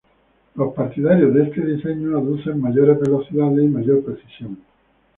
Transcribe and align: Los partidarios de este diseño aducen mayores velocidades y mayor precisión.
Los 0.55 0.73
partidarios 0.73 1.31
de 1.31 1.43
este 1.43 1.61
diseño 1.63 2.17
aducen 2.17 2.59
mayores 2.59 2.99
velocidades 2.99 3.63
y 3.63 3.67
mayor 3.67 4.03
precisión. 4.03 4.57